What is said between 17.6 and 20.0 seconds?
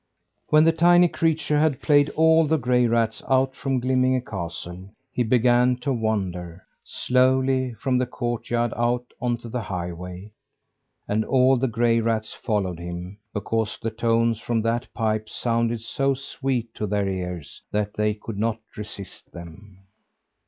that they could not resist them.